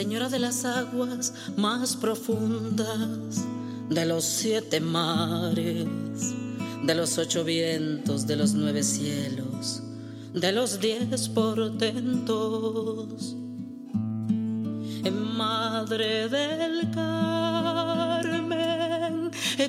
Señora 0.02 0.30
de 0.30 0.40
las 0.40 0.66
aguas 0.66 1.32
más 1.58 1.96
profundas, 1.96 3.46
de 3.88 4.04
los 4.04 4.24
siete 4.24 4.82
mares, 4.82 5.86
de 6.82 6.96
los 6.96 7.20
ocho 7.20 7.44
vientos, 7.44 8.26
de 8.26 8.36
los 8.36 8.56
nueve 8.56 8.82
cielos, 8.82 9.84
de 10.34 10.54
los 10.54 10.80
diez 10.80 11.30
portentos. 11.30 13.36
Madre 15.38 16.30
del 16.30 16.90
Carmen, 16.90 18.50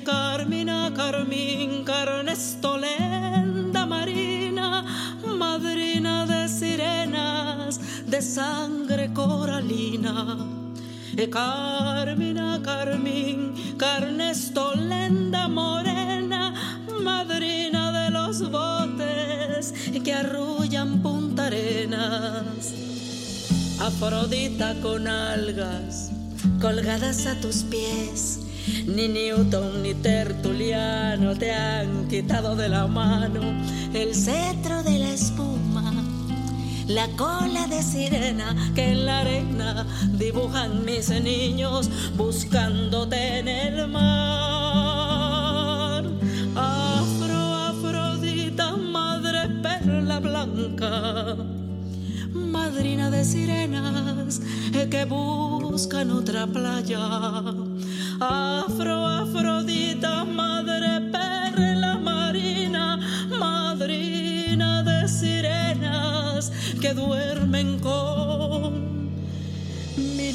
Carmina, 0.03 0.91
Carmín, 0.95 1.83
Carnestolenda, 1.83 3.85
Marina, 3.85 4.83
madrina 5.37 6.25
de 6.25 6.49
sirenas, 6.49 7.79
de 8.07 8.19
sangre 8.19 8.72
coralina. 9.13 10.37
Carmina, 11.31 12.59
Carmín, 12.63 13.53
Carnestolenda, 13.77 15.47
morena, 15.47 16.53
madrina 17.01 17.91
de 17.91 18.09
los 18.09 18.49
botes 18.49 19.73
que 20.03 20.13
arrullan 20.13 21.01
Punta 21.01 21.47
Arenas. 21.47 22.73
Afrodita 23.79 24.75
con 24.81 25.07
algas 25.07 26.11
colgadas 26.59 27.25
a 27.27 27.39
tus 27.41 27.63
pies. 27.63 28.39
Ni 28.87 29.07
Newton 29.07 29.83
ni 29.83 29.93
Tertuliano 29.93 31.35
te 31.35 31.51
han 31.51 32.07
quitado 32.07 32.55
de 32.55 32.69
la 32.69 32.87
mano 32.87 33.41
el 33.93 34.15
cetro 34.15 34.81
de 34.83 34.99
la 34.99 35.09
espuma, 35.09 35.91
la 36.87 37.07
cola 37.15 37.67
de 37.67 37.81
sirena 37.81 38.55
que 38.75 38.91
en 38.91 39.05
la 39.05 39.19
arena 39.21 39.85
dibujan 40.11 40.83
mis 40.85 41.09
niños 41.09 41.89
buscándote 42.15 43.39
en 43.39 43.47
el 43.47 43.87
mar. 43.87 44.83
Afro, 46.55 47.39
Afrodita, 47.69 48.75
madre 48.77 49.49
perla 49.61 50.19
blanca 50.19 51.37
madrina 52.33 53.09
de 53.09 53.23
sirenas 53.25 54.41
que 54.89 55.05
buscan 55.05 56.11
otra 56.11 56.47
playa. 56.47 56.99
Afro, 58.19 59.07
Afrodita, 59.07 60.23
madre 60.25 61.01
perla 61.11 61.42
que 66.83 66.93
duermen 66.93 67.79
con 67.79 69.09
mi 69.95 70.33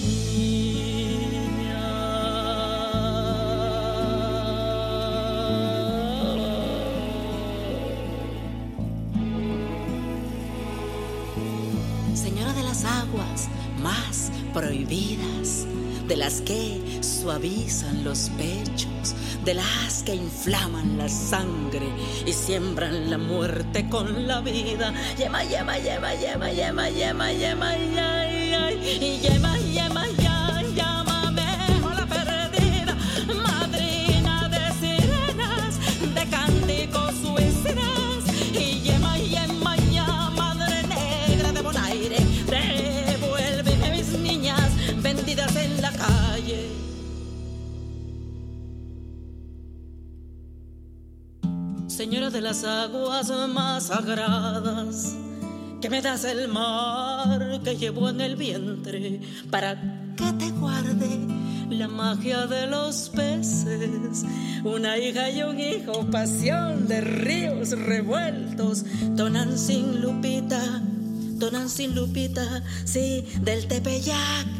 aguas 12.84 13.48
más 13.82 14.30
prohibidas, 14.54 15.66
de 16.06 16.16
las 16.16 16.40
que 16.40 16.80
suavizan 17.02 18.04
los 18.04 18.30
pechos, 18.38 19.14
de 19.44 19.54
las 19.54 20.02
que 20.02 20.14
inflaman 20.14 20.98
la 20.98 21.08
sangre 21.08 21.88
y 22.26 22.32
siembran 22.32 23.10
la 23.10 23.18
muerte 23.18 23.88
con 23.88 24.26
la 24.26 24.40
vida. 24.40 24.92
Yema, 25.18 25.42
yema, 25.44 25.78
yema, 25.78 26.12
yema, 26.14 26.50
yema, 26.50 26.88
yema, 26.88 27.30
yema, 27.30 27.74
yema, 27.76 28.70
yema, 28.70 28.70
yema, 29.22 29.58
yema, 29.58 30.07
Señora 52.08 52.30
de 52.30 52.40
las 52.40 52.64
aguas 52.64 53.30
más 53.50 53.88
sagradas, 53.88 55.14
que 55.78 55.90
me 55.90 56.00
das 56.00 56.24
el 56.24 56.48
mar 56.48 57.60
que 57.62 57.76
llevo 57.76 58.08
en 58.08 58.22
el 58.22 58.34
vientre 58.34 59.20
para 59.50 59.76
que 60.16 60.32
te 60.38 60.50
guarde 60.52 61.06
la 61.68 61.86
magia 61.86 62.46
de 62.46 62.66
los 62.66 63.10
peces. 63.10 64.24
Una 64.64 64.96
hija 64.96 65.28
y 65.28 65.42
un 65.42 65.60
hijo, 65.60 66.06
pasión 66.10 66.88
de 66.88 67.02
ríos 67.02 67.72
revueltos, 67.72 68.86
tonan 69.14 69.58
sin 69.58 70.00
lupita, 70.00 70.80
tonan 71.38 71.68
sin 71.68 71.94
lupita, 71.94 72.62
sí, 72.86 73.26
del 73.42 73.68
Tepeyac. 73.68 74.57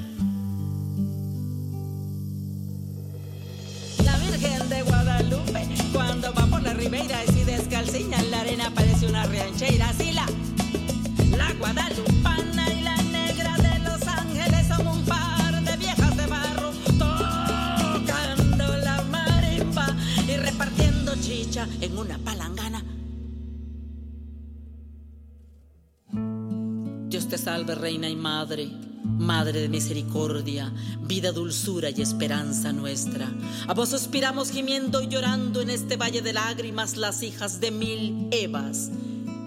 En 21.80 21.98
una 21.98 22.18
palangana. 22.18 22.84
Dios 27.09 27.28
te 27.28 27.38
salve, 27.38 27.74
reina 27.74 28.09
y 28.09 28.16
madre, 28.16 28.68
madre 29.02 29.61
de 29.62 29.68
misericordia, 29.68 30.72
vida, 31.02 31.32
dulzura 31.32 31.90
y 31.90 32.02
esperanza 32.02 32.72
nuestra. 32.72 33.32
A 33.66 33.74
vos 33.74 33.88
suspiramos 33.88 34.50
gimiendo 34.50 35.00
y 35.02 35.09
llorando 35.09 35.62
en 35.62 35.70
este 35.70 35.96
valle 35.96 36.20
de 36.20 36.34
lágrimas 36.34 36.96
las 36.96 37.22
hijas 37.22 37.61
de 37.61 37.70
mil 37.70 38.28
Evas. 38.30 38.90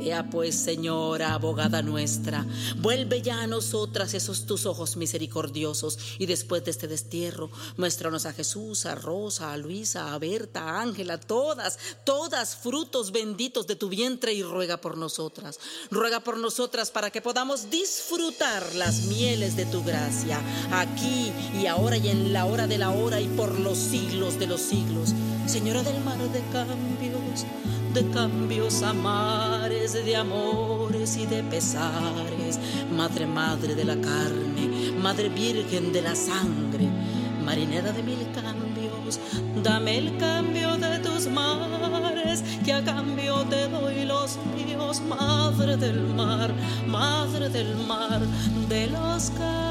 Ea 0.01 0.27
pues, 0.29 0.55
Señora, 0.55 1.33
abogada 1.33 1.81
nuestra, 1.81 2.45
vuelve 2.77 3.21
ya 3.21 3.43
a 3.43 3.47
nosotras 3.47 4.13
esos 4.13 4.45
tus 4.45 4.65
ojos 4.65 4.97
misericordiosos 4.97 5.99
y 6.17 6.25
después 6.25 6.63
de 6.65 6.71
este 6.71 6.87
destierro, 6.87 7.51
muéstranos 7.77 8.25
a 8.25 8.33
Jesús, 8.33 8.85
a 8.85 8.95
Rosa, 8.95 9.53
a 9.53 9.57
Luisa, 9.57 10.13
a 10.13 10.17
Berta, 10.17 10.63
a 10.63 10.81
Ángela, 10.81 11.19
todas, 11.19 11.77
todas 12.03 12.55
frutos 12.55 13.11
benditos 13.11 13.67
de 13.67 13.75
tu 13.75 13.89
vientre 13.89 14.33
y 14.33 14.41
ruega 14.41 14.77
por 14.77 14.97
nosotras. 14.97 15.59
Ruega 15.91 16.19
por 16.21 16.37
nosotras 16.37 16.89
para 16.89 17.11
que 17.11 17.21
podamos 17.21 17.69
disfrutar 17.69 18.75
las 18.75 19.03
mieles 19.03 19.55
de 19.55 19.65
tu 19.65 19.83
gracia, 19.83 20.39
aquí 20.71 21.31
y 21.61 21.67
ahora 21.67 21.97
y 21.97 22.09
en 22.09 22.33
la 22.33 22.45
hora 22.45 22.65
de 22.65 22.77
la 22.77 22.89
hora 22.89 23.21
y 23.21 23.27
por 23.27 23.59
los 23.59 23.77
siglos 23.77 24.39
de 24.39 24.47
los 24.47 24.61
siglos. 24.61 25.13
Señora 25.45 25.83
del 25.83 26.03
mar 26.03 26.17
de 26.17 26.39
cambios, 26.51 27.45
de 27.93 28.07
cambios 28.09 28.83
a 28.83 28.93
mares, 28.93 29.93
de 29.93 30.15
amores 30.15 31.17
y 31.17 31.25
de 31.25 31.43
pesares, 31.43 32.57
Madre, 32.95 33.25
Madre 33.25 33.75
de 33.75 33.83
la 33.83 33.95
carne, 33.95 34.93
Madre 35.01 35.27
Virgen 35.27 35.91
de 35.91 36.01
la 36.01 36.15
sangre, 36.15 36.87
marinera 37.43 37.91
de 37.91 38.01
mil 38.03 38.19
cambios, 38.33 39.19
dame 39.61 39.97
el 39.97 40.17
cambio 40.17 40.77
de 40.77 40.99
tus 40.99 41.27
mares, 41.27 42.43
que 42.63 42.71
a 42.71 42.83
cambio 42.83 43.43
te 43.49 43.67
doy 43.67 44.05
los 44.05 44.37
míos, 44.55 45.01
Madre 45.01 45.75
del 45.75 46.01
mar, 46.01 46.53
Madre 46.87 47.49
del 47.49 47.75
mar, 47.75 48.21
de 48.69 48.87
los 48.87 49.31
cambios. 49.31 49.70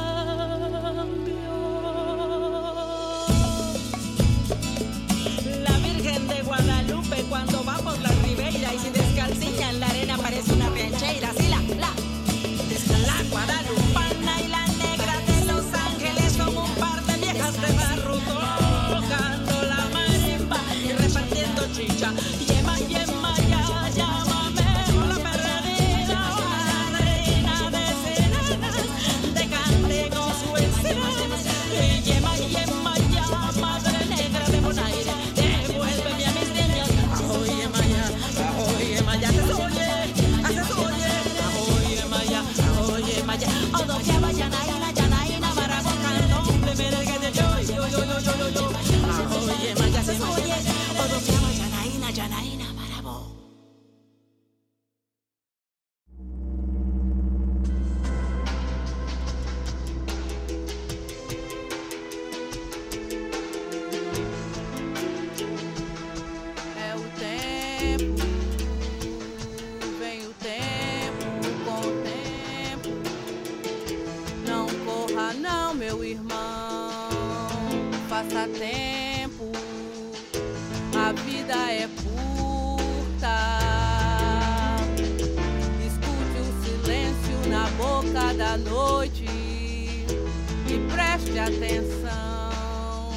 da 88.51 88.57
noite 88.57 89.26
e 89.26 90.78
preste 90.92 91.38
atenção 91.38 93.12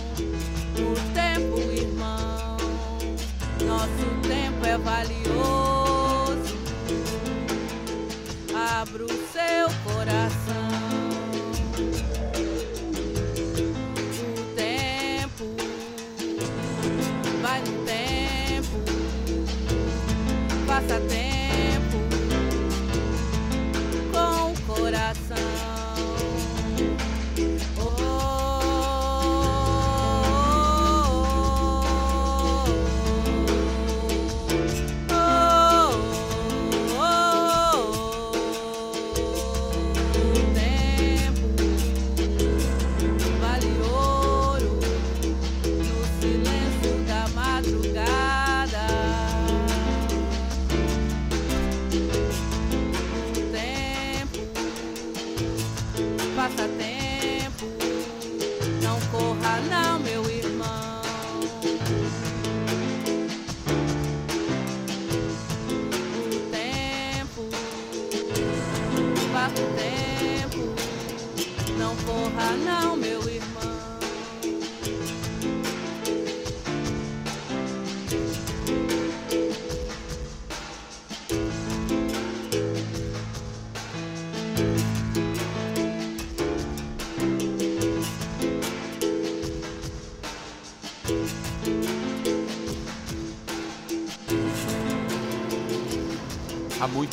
no 0.77 0.93
tempo, 1.11 1.57
irmão. 1.71 2.57
Nosso 3.65 4.05
tempo 4.27 4.63
é 4.63 4.77
valioso. 4.77 6.55
Abra 8.53 9.05
o 9.05 9.09
seu 9.09 9.91
coração. 9.91 10.42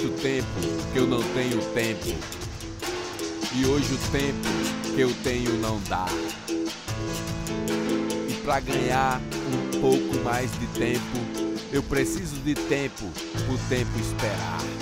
Durante 0.01 0.07
o 0.07 0.11
tempo 0.23 0.47
que 0.93 0.99
eu 0.99 1.07
não 1.07 1.23
tenho 1.35 1.61
tempo, 1.75 2.17
e 3.55 3.67
hoje 3.67 3.93
o 3.93 3.99
tempo 4.11 4.95
que 4.95 5.01
eu 5.01 5.13
tenho 5.23 5.53
não 5.59 5.79
dá. 5.89 6.07
E 8.29 8.33
para 8.43 8.61
ganhar 8.61 9.21
um 9.21 9.81
pouco 9.81 10.25
mais 10.25 10.51
de 10.59 10.67
tempo, 10.69 11.03
eu 11.71 11.83
preciso 11.83 12.37
de 12.37 12.55
tempo, 12.55 13.05
o 13.05 13.69
tempo 13.69 13.91
esperar. 13.99 14.80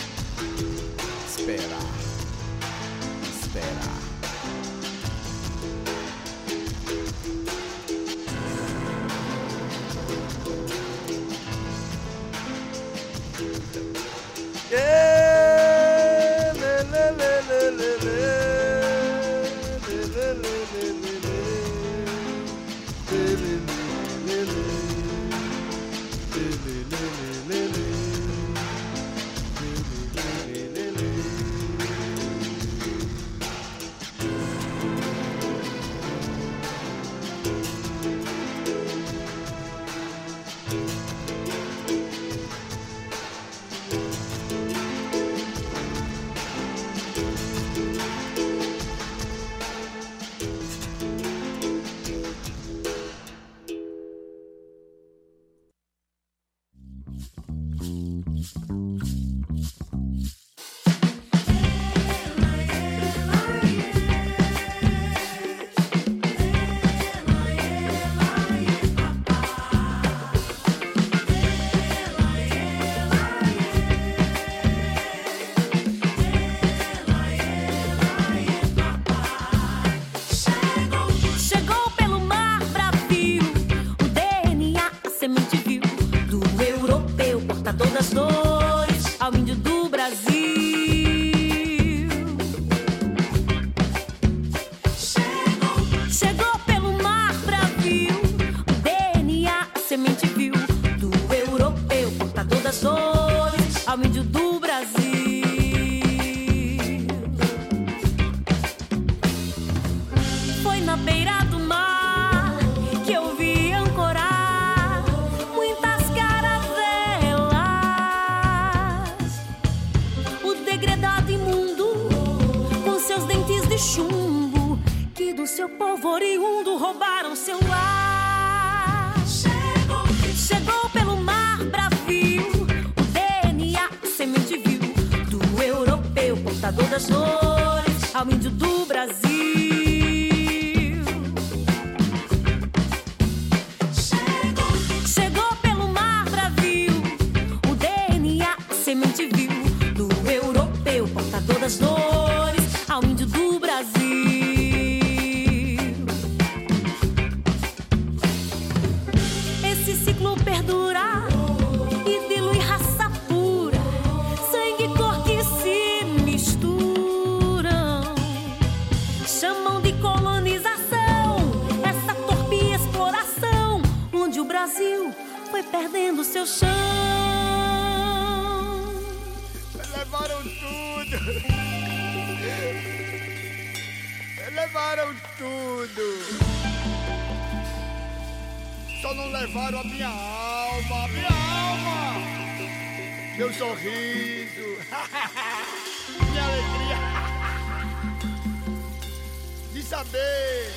Saber 199.99 200.71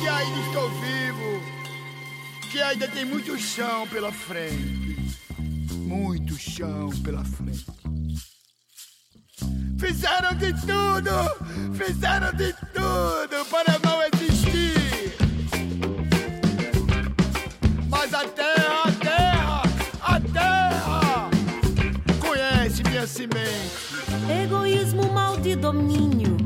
que 0.00 0.08
ainda 0.08 0.40
estou 0.40 0.68
vivo. 0.70 1.42
Que 2.50 2.60
ainda 2.60 2.88
tem 2.88 3.04
muito 3.04 3.38
chão 3.38 3.86
pela 3.86 4.10
frente. 4.10 5.16
Muito 5.72 6.34
chão 6.36 6.90
pela 7.04 7.24
frente. 7.24 7.66
Fizeram 9.78 10.34
de 10.34 10.52
tudo, 10.60 11.74
fizeram 11.74 12.32
de 12.32 12.52
tudo 12.72 13.44
para 13.50 13.78
não 13.84 14.02
existir. 14.02 15.14
Mas 17.88 18.12
a 18.12 18.24
terra, 18.28 18.82
a 18.84 18.92
terra, 18.92 19.62
a 20.02 20.20
terra 20.20 21.30
conhece 22.20 22.82
minha 22.82 23.06
semente. 23.06 23.70
Egoísmo, 24.44 25.12
mal 25.12 25.36
de 25.38 25.54
domínio 25.54 26.36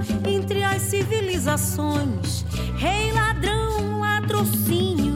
civilizações. 0.84 2.44
Rei 2.76 3.12
ladrão, 3.12 4.00
latrocínio. 4.00 5.14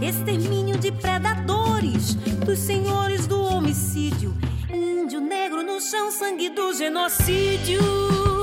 Extermínio 0.00 0.78
de 0.78 0.92
predadores, 0.92 2.14
dos 2.14 2.58
senhores 2.58 3.26
do 3.26 3.40
homicídio. 3.40 4.34
Índio 4.70 5.20
negro 5.20 5.62
no 5.62 5.80
chão, 5.80 6.10
sangue 6.10 6.50
do 6.50 6.74
genocídio. 6.74 8.33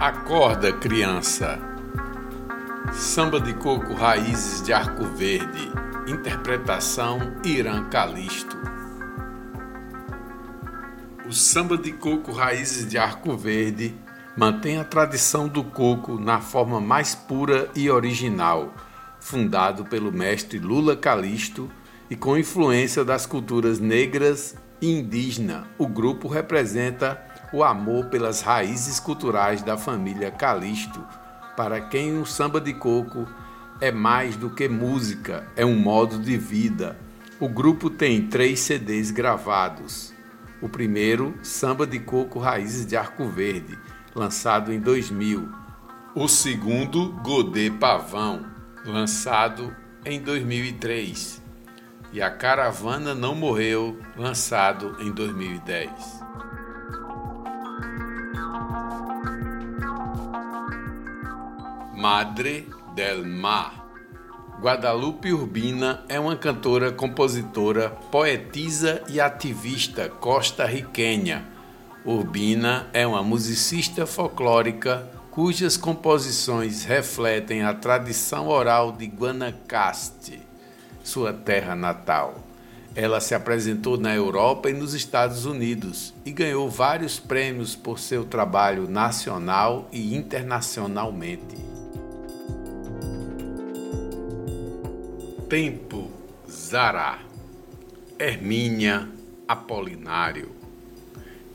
Acorda, 0.00 0.72
criança. 0.72 1.58
Samba 2.92 3.40
de 3.40 3.52
coco 3.52 3.94
Raízes 3.94 4.62
de 4.62 4.72
Arco 4.72 5.04
Verde. 5.04 5.72
Interpretação 6.06 7.18
Irã 7.44 7.82
Calisto. 7.88 8.56
O 11.26 11.32
samba 11.32 11.76
de 11.76 11.90
coco 11.90 12.30
Raízes 12.30 12.88
de 12.88 12.96
Arco 12.96 13.36
Verde 13.36 13.92
mantém 14.36 14.78
a 14.78 14.84
tradição 14.84 15.48
do 15.48 15.64
coco 15.64 16.16
na 16.16 16.40
forma 16.40 16.80
mais 16.80 17.16
pura 17.16 17.68
e 17.74 17.90
original, 17.90 18.72
fundado 19.18 19.84
pelo 19.84 20.12
mestre 20.12 20.60
Lula 20.60 20.96
Calisto 20.96 21.68
e 22.08 22.14
com 22.14 22.38
influência 22.38 23.04
das 23.04 23.26
culturas 23.26 23.80
negras 23.80 24.54
e 24.80 25.00
indígena. 25.00 25.66
O 25.76 25.88
grupo 25.88 26.28
representa 26.28 27.20
o 27.52 27.64
amor 27.64 28.06
pelas 28.06 28.40
raízes 28.40 29.00
culturais 29.00 29.62
da 29.62 29.76
família 29.76 30.30
Calisto, 30.30 31.04
para 31.56 31.80
quem 31.80 32.18
o 32.18 32.26
samba 32.26 32.60
de 32.60 32.74
coco 32.74 33.26
é 33.80 33.90
mais 33.90 34.36
do 34.36 34.50
que 34.50 34.68
música, 34.68 35.46
é 35.56 35.64
um 35.64 35.76
modo 35.76 36.18
de 36.18 36.36
vida. 36.36 36.96
O 37.40 37.48
grupo 37.48 37.88
tem 37.88 38.26
três 38.26 38.60
CDs 38.60 39.10
gravados. 39.10 40.12
O 40.60 40.68
primeiro, 40.68 41.34
Samba 41.40 41.86
de 41.86 42.00
Coco 42.00 42.40
Raízes 42.40 42.84
de 42.84 42.96
Arco 42.96 43.28
Verde, 43.28 43.78
lançado 44.12 44.72
em 44.72 44.80
2000. 44.80 45.48
O 46.14 46.26
segundo, 46.26 47.12
Godê 47.22 47.70
Pavão, 47.70 48.44
lançado 48.84 49.72
em 50.04 50.20
2003. 50.20 51.40
E 52.12 52.20
A 52.20 52.30
Caravana 52.30 53.14
Não 53.14 53.36
Morreu, 53.36 53.96
lançado 54.16 54.96
em 54.98 55.12
2010. 55.12 56.17
Madre 61.98 62.64
del 62.94 63.26
Mar. 63.26 63.84
Guadalupe 64.60 65.32
Urbina 65.32 66.04
é 66.08 66.20
uma 66.20 66.36
cantora, 66.36 66.92
compositora, 66.92 67.90
poetisa 67.90 69.02
e 69.08 69.20
ativista 69.20 70.08
costa-riquenha. 70.08 71.44
Urbina 72.04 72.86
é 72.92 73.04
uma 73.04 73.24
musicista 73.24 74.06
folclórica 74.06 75.10
cujas 75.32 75.76
composições 75.76 76.84
refletem 76.84 77.64
a 77.64 77.74
tradição 77.74 78.46
oral 78.46 78.92
de 78.92 79.06
Guanacaste, 79.06 80.38
sua 81.02 81.32
terra 81.32 81.74
natal. 81.74 82.36
Ela 82.94 83.20
se 83.20 83.34
apresentou 83.34 83.98
na 83.98 84.14
Europa 84.14 84.70
e 84.70 84.72
nos 84.72 84.94
Estados 84.94 85.44
Unidos 85.44 86.14
e 86.24 86.30
ganhou 86.30 86.70
vários 86.70 87.18
prêmios 87.18 87.74
por 87.74 87.98
seu 87.98 88.24
trabalho 88.24 88.88
nacional 88.88 89.88
e 89.90 90.14
internacionalmente. 90.14 91.67
Tempo 95.48 96.10
Zará 96.46 97.20
Hermínia 98.18 99.08
Apolinário. 99.48 100.50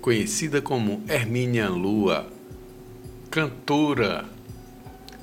Conhecida 0.01 0.63
como 0.63 1.03
Hermínia 1.07 1.69
Lua. 1.69 2.25
Cantora 3.29 4.25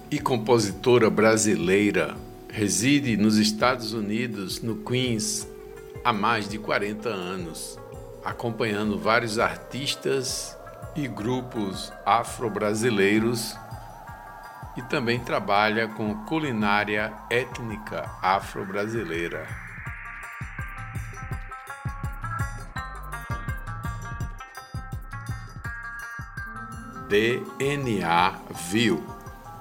e 0.08 0.20
compositora 0.20 1.10
brasileira. 1.10 2.16
Reside 2.48 3.16
nos 3.16 3.38
Estados 3.38 3.92
Unidos, 3.92 4.62
no 4.62 4.76
Queens, 4.76 5.48
há 6.04 6.12
mais 6.12 6.48
de 6.48 6.56
40 6.56 7.08
anos, 7.08 7.76
acompanhando 8.24 8.96
vários 8.96 9.40
artistas 9.40 10.56
e 10.94 11.08
grupos 11.08 11.92
afro-brasileiros 12.06 13.56
e 14.76 14.82
também 14.82 15.20
trabalha 15.20 15.88
com 15.88 16.24
culinária 16.24 17.12
étnica 17.28 18.10
afro-brasileira. 18.22 19.46
DNA 27.08 28.34
Viu 28.70 29.04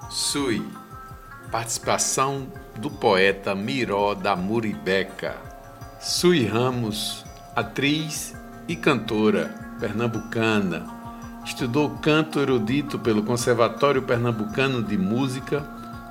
Sui. 0.08 0.64
Participação 1.50 2.52
do 2.76 2.88
poeta 2.88 3.56
Miró 3.56 4.14
da 4.14 4.36
Muribeca. 4.36 5.36
Sui 6.00 6.46
Ramos, 6.46 7.24
atriz 7.56 8.36
e 8.68 8.76
cantora 8.76 9.52
pernambucana, 9.80 10.99
Estudou 11.50 11.90
canto 12.00 12.38
erudito 12.38 12.96
pelo 12.96 13.24
Conservatório 13.24 14.02
Pernambucano 14.02 14.84
de 14.84 14.96
Música. 14.96 15.60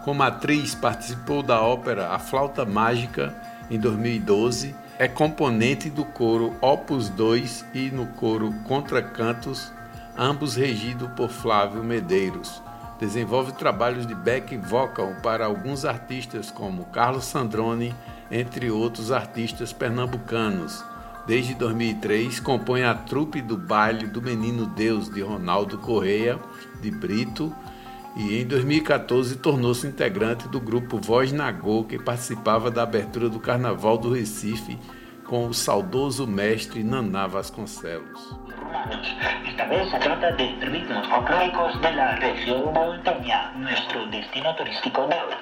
Como 0.04 0.22
atriz, 0.22 0.76
participou 0.76 1.42
da 1.42 1.62
ópera 1.62 2.10
A 2.10 2.20
Flauta 2.20 2.66
Mágica 2.66 3.34
em 3.72 3.80
2012. 3.80 4.76
É 5.00 5.08
componente 5.08 5.90
do 5.90 6.04
coro 6.04 6.54
Opus 6.60 7.08
2 7.08 7.66
e 7.74 7.90
no 7.90 8.08
coro 8.08 8.54
Contracantos, 8.68 9.72
ambos 10.16 10.58
regidos 10.58 11.10
por 11.16 11.30
Flávio 11.30 11.86
Medeiros. 11.86 12.62
Desenvolve 13.00 13.54
trabalhos 13.54 14.06
de 14.06 14.14
back 14.14 14.58
vocal 14.58 15.16
para 15.24 15.46
alguns 15.46 15.86
artistas 15.86 16.52
como 16.52 16.86
Carlos 16.88 17.24
Sandrone, 17.24 17.96
entre 18.30 18.70
outros 18.70 19.10
artistas 19.10 19.72
pernambucanos. 19.72 20.84
Desde 21.30 21.54
2003, 21.54 22.40
compõe 22.40 22.82
a 22.82 22.96
trupe 22.96 23.40
do 23.40 23.56
baile 23.56 24.08
do 24.08 24.20
Menino 24.20 24.66
Deus 24.66 25.08
de 25.14 25.22
Ronaldo 25.22 25.78
Correia 25.78 26.40
de 26.82 26.90
Brito 26.90 27.56
e 28.18 28.42
em 28.42 28.48
2014 28.48 29.38
tornou-se 29.38 29.86
integrante 29.86 30.48
do 30.48 30.60
grupo 30.60 30.98
Voz 30.98 31.32
Nagô, 31.32 31.84
que 31.84 32.00
participava 32.00 32.72
da 32.72 32.82
abertura 32.82 33.30
do 33.30 33.40
Carnaval 33.40 33.96
do 34.00 34.12
Recife 34.12 34.76
com 35.28 35.46
o 35.46 35.54
saudoso 35.54 36.26
mestre 36.26 36.84
Naná 36.84 37.28
Vasconcelos. 37.28 38.36
Esta 39.48 39.66
vez 39.68 39.88
se 39.92 40.00
trata 40.00 40.32
de 40.32 40.46
ritmos 40.66 41.06
folclóricos 41.10 41.80
de 41.80 41.92
la 41.92 42.16
región 42.16 42.74
montaña, 42.74 43.52
nuestro 43.56 44.10
destino 44.10 44.56
turístico 44.56 45.06
de 45.06 45.14
hoy. 45.14 45.36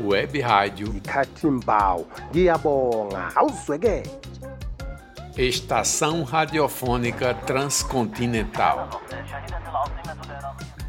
Web 0.00 0.40
Rádio 0.40 1.00
Catimbau, 1.02 2.06
Guiabonga, 2.32 3.30
Auswege. 3.34 4.02
Estação 5.36 6.22
Radiofônica 6.22 7.34
Transcontinental. 7.34 9.02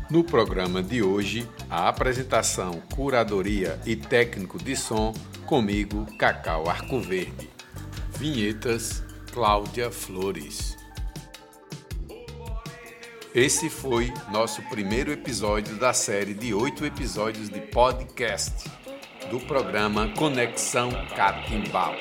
No 0.10 0.24
programa 0.24 0.84
de 0.84 1.02
hoje, 1.02 1.50
a 1.70 1.90
apresentação, 1.90 2.82
curadoria 2.94 3.80
e 3.86 3.96
técnico 3.96 4.58
de 4.58 4.76
som 4.76 5.14
comigo, 5.46 6.06
Cacau 6.18 6.70
Arcoverde. 6.70 7.50
Vinhetas, 8.12 9.04
Cláudia 9.34 9.90
Flores. 9.90 10.75
Esse 13.36 13.70
foi 13.70 14.14
nosso 14.32 14.62
primeiro 14.70 15.12
episódio 15.12 15.76
da 15.76 15.92
série 15.92 16.34
de 16.34 16.54
oito 16.54 16.86
episódios 16.86 17.50
de 17.50 17.60
podcast 17.60 18.72
do 19.30 19.42
programa 19.42 20.08
Conexão 20.18 20.90
Catimbau. 21.14 21.94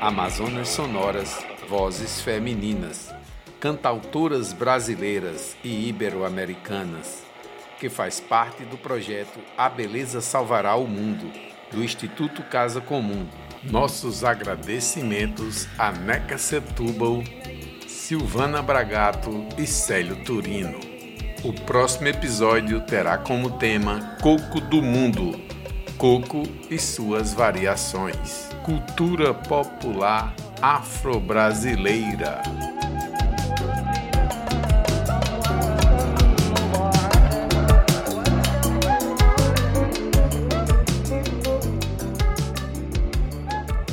Amazonas 0.00 0.70
Sonoras, 0.70 1.44
Vozes 1.68 2.22
Femininas, 2.22 3.14
cantautoras 3.60 4.54
brasileiras 4.54 5.54
e 5.62 5.86
ibero-americanas, 5.90 7.24
que 7.78 7.90
faz 7.90 8.20
parte 8.20 8.64
do 8.64 8.78
projeto 8.78 9.38
A 9.54 9.68
Beleza 9.68 10.22
Salvará 10.22 10.76
o 10.76 10.86
Mundo, 10.86 11.30
do 11.70 11.84
Instituto 11.84 12.42
Casa 12.44 12.80
Comum. 12.80 13.28
Nossos 13.70 14.22
agradecimentos 14.22 15.66
a 15.76 15.90
Neca 15.90 16.38
Setúbal, 16.38 17.22
Silvana 17.86 18.62
Bragato 18.62 19.44
e 19.58 19.66
Célio 19.66 20.24
Turino. 20.24 20.78
O 21.42 21.52
próximo 21.52 22.06
episódio 22.06 22.80
terá 22.82 23.18
como 23.18 23.58
tema 23.58 24.16
Coco 24.22 24.60
do 24.60 24.80
Mundo, 24.80 25.40
Coco 25.98 26.44
e 26.70 26.78
suas 26.78 27.34
variações. 27.34 28.48
Cultura 28.64 29.34
popular 29.34 30.34
afro-brasileira. 30.62 32.42